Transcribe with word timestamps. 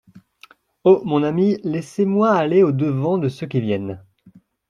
Oh! 0.83 1.03
mon 1.05 1.21
ami, 1.21 1.59
laissez-moi 1.63 2.31
aller 2.33 2.63
au-devant 2.63 3.19
de 3.19 3.29
ceux 3.29 3.45
qui 3.45 3.61
viennent. 3.61 4.01